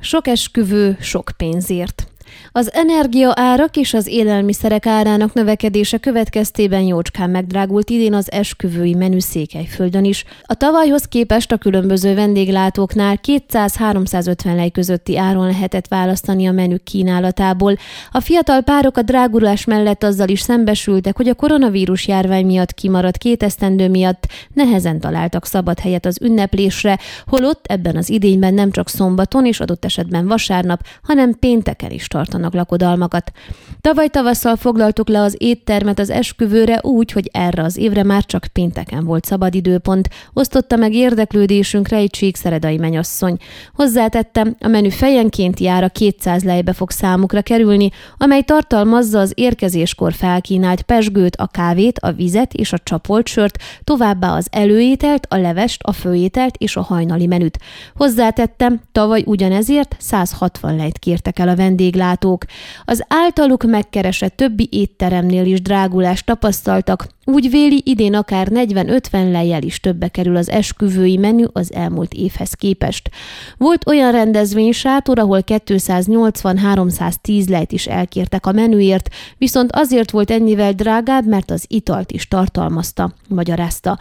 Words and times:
Sok 0.00 0.26
esküvő, 0.26 0.96
sok 1.00 1.30
pénzért. 1.36 2.06
Az 2.52 2.72
energia 2.72 3.32
árak 3.34 3.76
és 3.76 3.94
az 3.94 4.06
élelmiszerek 4.06 4.86
árának 4.86 5.32
növekedése 5.32 5.98
következtében 5.98 6.80
jócskán 6.80 7.30
megdrágult 7.30 7.90
idén 7.90 8.14
az 8.14 8.32
esküvői 8.32 8.94
menü 8.94 9.20
Székelyföldön 9.20 10.04
is. 10.04 10.24
A 10.42 10.54
tavalyhoz 10.54 11.04
képest 11.04 11.52
a 11.52 11.56
különböző 11.56 12.14
vendéglátóknál 12.14 13.20
200-350 13.26 14.54
lej 14.54 14.70
közötti 14.70 15.18
áron 15.18 15.46
lehetett 15.46 15.88
választani 15.88 16.46
a 16.46 16.52
menü 16.52 16.76
kínálatából. 16.84 17.76
A 18.10 18.20
fiatal 18.20 18.60
párok 18.60 18.96
a 18.96 19.02
drágulás 19.02 19.64
mellett 19.64 20.02
azzal 20.02 20.28
is 20.28 20.40
szembesültek, 20.40 21.16
hogy 21.16 21.28
a 21.28 21.34
koronavírus 21.34 22.06
járvány 22.06 22.46
miatt 22.46 22.74
kimaradt 22.74 23.16
két 23.18 23.42
esztendő 23.42 23.88
miatt 23.88 24.26
nehezen 24.52 25.00
találtak 25.00 25.46
szabad 25.46 25.78
helyet 25.78 26.06
az 26.06 26.18
ünneplésre, 26.22 26.98
holott 27.26 27.66
ebben 27.66 27.96
az 27.96 28.10
idényben 28.10 28.54
nem 28.54 28.70
csak 28.70 28.88
szombaton 28.88 29.46
és 29.46 29.60
adott 29.60 29.84
esetben 29.84 30.26
vasárnap, 30.26 30.80
hanem 31.02 31.38
pénteken 31.38 31.90
is 31.90 32.08
tartanak 32.18 32.54
lakodalmakat. 32.54 33.32
Tavaly 33.80 34.08
tavasszal 34.08 34.56
foglaltuk 34.56 35.08
le 35.08 35.20
az 35.20 35.36
éttermet 35.38 35.98
az 35.98 36.10
esküvőre 36.10 36.78
úgy, 36.82 37.12
hogy 37.12 37.30
erre 37.32 37.62
az 37.62 37.76
évre 37.76 38.02
már 38.02 38.24
csak 38.24 38.46
pénteken 38.52 39.04
volt 39.04 39.24
szabad 39.24 39.54
időpont. 39.54 40.08
Osztotta 40.32 40.76
meg 40.76 40.94
érdeklődésünkre 40.94 41.96
egy 41.96 42.10
csíkszeredai 42.10 42.76
menyasszony. 42.76 43.36
Hozzátettem, 43.74 44.56
a 44.60 44.68
menü 44.68 44.90
fejenként 44.90 45.60
jára 45.60 45.88
200 45.88 46.44
lejbe 46.44 46.72
fog 46.72 46.90
számukra 46.90 47.42
kerülni, 47.42 47.90
amely 48.16 48.42
tartalmazza 48.42 49.18
az 49.18 49.32
érkezéskor 49.34 50.12
felkínált 50.12 50.82
pesgőt, 50.82 51.36
a 51.36 51.46
kávét, 51.46 51.98
a 51.98 52.12
vizet 52.12 52.54
és 52.54 52.72
a 52.72 52.78
csapolt 52.78 53.26
sört, 53.26 53.58
továbbá 53.84 54.36
az 54.36 54.46
előételt, 54.50 55.26
a 55.30 55.36
levest, 55.36 55.82
a 55.82 55.92
főételt 55.92 56.56
és 56.56 56.76
a 56.76 56.82
hajnali 56.82 57.26
menüt. 57.26 57.58
Hozzátettem, 57.96 58.80
tavaly 58.92 59.22
ugyanezért 59.26 59.96
160 59.98 60.76
lejt 60.76 60.98
kértek 60.98 61.38
el 61.38 61.48
a 61.48 61.56
vendéglát 61.56 62.06
vendéglátók. 62.08 62.44
Az 62.84 63.04
általuk 63.08 63.62
megkeresett 63.62 64.36
többi 64.36 64.68
étteremnél 64.70 65.46
is 65.46 65.62
drágulást 65.62 66.26
tapasztaltak, 66.26 67.06
úgy 67.24 67.50
véli 67.50 67.82
idén 67.84 68.14
akár 68.14 68.48
40-50 68.50 69.30
lejjel 69.30 69.62
is 69.62 69.80
többe 69.80 70.08
kerül 70.08 70.36
az 70.36 70.50
esküvői 70.50 71.16
menü 71.16 71.44
az 71.52 71.72
elmúlt 71.72 72.12
évhez 72.12 72.52
képest. 72.52 73.10
Volt 73.56 73.86
olyan 73.86 74.12
rendezvény 74.12 74.72
sátor, 74.72 75.18
ahol 75.18 75.42
280-310 75.46 77.48
lejt 77.48 77.72
is 77.72 77.86
elkértek 77.86 78.46
a 78.46 78.52
menüért, 78.52 79.08
viszont 79.38 79.72
azért 79.72 80.10
volt 80.10 80.30
ennyivel 80.30 80.72
drágább, 80.72 81.26
mert 81.26 81.50
az 81.50 81.64
italt 81.66 82.12
is 82.12 82.28
tartalmazta, 82.28 83.12
magyarázta. 83.28 83.98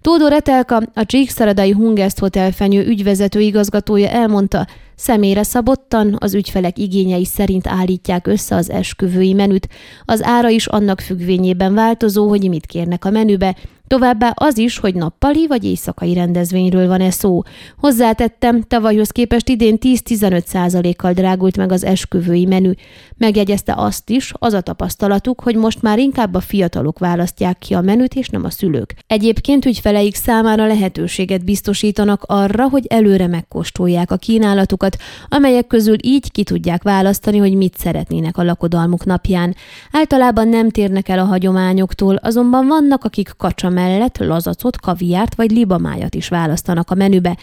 Tódor 0.00 0.32
Etelka, 0.32 0.82
a 0.94 1.06
Csíkszeredai 1.06 1.70
Hungest 1.70 2.18
Hotel 2.18 2.50
fenyő 2.50 2.86
ügyvezető 2.86 3.40
igazgatója 3.40 4.08
elmondta, 4.08 4.66
Személyre 5.00 5.42
szabottan 5.42 6.16
az 6.18 6.34
ügyfelek 6.34 6.78
igényei 6.78 7.24
szerint 7.24 7.66
állítják 7.66 8.26
össze 8.26 8.54
az 8.56 8.70
esküvői 8.70 9.32
menüt. 9.32 9.68
Az 10.04 10.22
ára 10.22 10.48
is 10.48 10.66
annak 10.66 11.00
függvényében 11.00 11.74
változó, 11.74 12.28
hogy 12.28 12.48
mit 12.48 12.66
kérnek 12.66 13.04
a 13.04 13.10
menübe, 13.10 13.56
Továbbá 13.88 14.32
az 14.34 14.58
is, 14.58 14.78
hogy 14.78 14.94
nappali 14.94 15.46
vagy 15.46 15.64
éjszakai 15.64 16.14
rendezvényről 16.14 16.86
van-e 16.86 17.10
szó. 17.10 17.42
Hozzátettem, 17.78 18.62
tavalyhoz 18.62 19.10
képest 19.10 19.48
idén 19.48 19.78
10-15 19.80 20.44
százalékkal 20.44 21.12
drágult 21.12 21.56
meg 21.56 21.72
az 21.72 21.84
esküvői 21.84 22.44
menü. 22.44 22.72
Megjegyezte 23.16 23.74
azt 23.76 24.10
is, 24.10 24.32
az 24.38 24.52
a 24.52 24.60
tapasztalatuk, 24.60 25.40
hogy 25.40 25.56
most 25.56 25.82
már 25.82 25.98
inkább 25.98 26.34
a 26.34 26.40
fiatalok 26.40 26.98
választják 26.98 27.58
ki 27.58 27.74
a 27.74 27.80
menüt, 27.80 28.14
és 28.14 28.28
nem 28.28 28.44
a 28.44 28.50
szülők. 28.50 28.94
Egyébként 29.06 29.64
ügyfeleik 29.64 30.14
számára 30.14 30.66
lehetőséget 30.66 31.44
biztosítanak 31.44 32.22
arra, 32.26 32.68
hogy 32.68 32.86
előre 32.86 33.26
megkóstolják 33.26 34.10
a 34.10 34.16
kínálatukat, 34.16 34.96
amelyek 35.28 35.66
közül 35.66 35.96
így 36.02 36.32
ki 36.32 36.42
tudják 36.42 36.82
választani, 36.82 37.38
hogy 37.38 37.54
mit 37.54 37.78
szeretnének 37.78 38.36
a 38.36 38.42
lakodalmuk 38.42 39.04
napján. 39.04 39.54
Általában 39.92 40.48
nem 40.48 40.70
térnek 40.70 41.08
el 41.08 41.18
a 41.18 41.24
hagyományoktól, 41.24 42.14
azonban 42.14 42.66
vannak, 42.66 43.04
akik 43.04 43.30
kacsa 43.36 43.76
mellett 43.78 44.18
lazacot, 44.18 44.80
kaviárt 44.80 45.34
vagy 45.34 45.50
libamájat 45.50 46.14
is 46.14 46.28
választanak 46.28 46.90
a 46.90 46.94
menübe. 46.94 47.36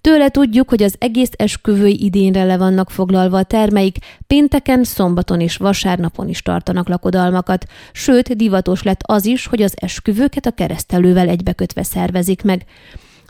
Tőle 0.00 0.28
tudjuk, 0.28 0.68
hogy 0.68 0.82
az 0.82 0.94
egész 0.98 1.30
esküvői 1.36 2.04
idénre 2.04 2.44
le 2.44 2.56
vannak 2.56 2.90
foglalva 2.90 3.38
a 3.38 3.42
termeik, 3.42 3.96
pénteken, 4.26 4.84
szombaton 4.84 5.40
és 5.40 5.56
vasárnapon 5.56 6.28
is 6.28 6.42
tartanak 6.42 6.88
lakodalmakat, 6.88 7.66
sőt, 7.92 8.36
divatos 8.36 8.82
lett 8.82 9.00
az 9.02 9.24
is, 9.24 9.46
hogy 9.46 9.62
az 9.62 9.74
esküvőket 9.76 10.46
a 10.46 10.50
keresztelővel 10.50 11.28
egybekötve 11.28 11.82
szervezik 11.82 12.42
meg. 12.42 12.64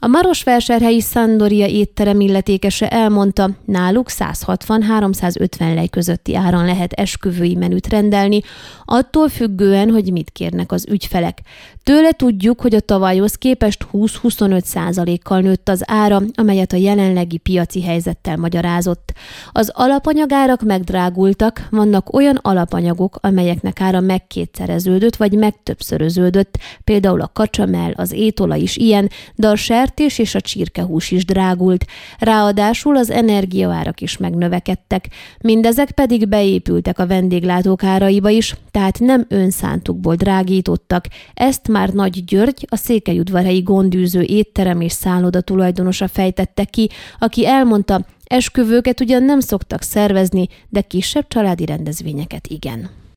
A 0.05 0.09
Marosvásárhelyi 0.09 1.01
Szandoria 1.01 1.67
étterem 1.67 2.21
illetékese 2.21 2.89
elmondta, 2.89 3.51
náluk 3.65 4.07
160-350 4.11 5.75
lej 5.75 5.89
közötti 5.89 6.37
áron 6.37 6.65
lehet 6.65 6.93
esküvői 6.93 7.55
menüt 7.55 7.89
rendelni, 7.89 8.41
attól 8.85 9.29
függően, 9.29 9.91
hogy 9.91 10.13
mit 10.13 10.31
kérnek 10.31 10.73
az 10.73 10.87
ügyfelek. 10.91 11.39
Tőle 11.83 12.11
tudjuk, 12.13 12.61
hogy 12.61 12.75
a 12.75 12.81
tavalyhoz 12.81 13.35
képest 13.35 13.87
20-25 13.93 14.63
százalékkal 14.63 15.41
nőtt 15.41 15.69
az 15.69 15.83
ára, 15.87 16.23
amelyet 16.35 16.73
a 16.73 16.77
jelenlegi 16.77 17.37
piaci 17.37 17.83
helyzettel 17.83 18.37
magyarázott. 18.37 19.13
Az 19.53 19.71
alapanyagárak 19.75 20.63
megdrágultak, 20.63 21.67
vannak 21.71 22.15
olyan 22.15 22.39
alapanyagok, 22.43 23.19
amelyeknek 23.21 23.81
ára 23.81 24.01
megkétszereződött 24.01 25.17
vagy 25.17 25.33
megtöbbszöröződött, 25.33 26.59
például 26.85 27.21
a 27.21 27.31
kacsamel, 27.33 27.93
az 27.97 28.13
étola 28.13 28.57
is 28.57 28.77
ilyen, 28.77 29.11
de 29.35 29.49
a 29.49 29.57
sertés 29.93 30.19
és 30.19 30.35
a 30.35 30.41
csirkehús 30.41 31.11
is 31.11 31.25
drágult. 31.25 31.85
Ráadásul 32.19 32.97
az 32.97 33.11
energiaárak 33.11 34.01
is 34.01 34.17
megnövekedtek, 34.17 35.09
mindezek 35.41 35.91
pedig 35.91 36.29
beépültek 36.29 36.99
a 36.99 37.07
vendéglátók 37.07 37.85
áraiba 37.85 38.29
is, 38.29 38.55
tehát 38.71 38.99
nem 38.99 39.25
önszántukból 39.29 40.15
drágítottak. 40.15 41.05
Ezt 41.35 41.69
már 41.69 41.89
Nagy 41.89 42.25
György, 42.25 42.67
a 42.71 42.77
székelyudvarhelyi 42.77 43.61
gondűző 43.61 44.23
étterem 44.23 44.81
és 44.81 44.93
szálloda 44.93 45.41
tulajdonosa 45.41 46.09
fejtette 46.09 46.65
ki, 46.65 46.89
aki 47.19 47.47
elmondta, 47.47 48.07
esküvőket 48.25 49.01
ugyan 49.01 49.23
nem 49.23 49.41
szoktak 49.41 49.83
szervezni, 49.83 50.49
de 50.69 50.81
kisebb 50.81 51.29
családi 51.29 51.65
rendezvényeket 51.65 52.47
igen. 52.47 53.02